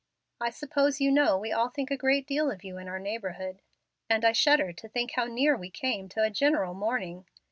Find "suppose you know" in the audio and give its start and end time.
0.49-1.37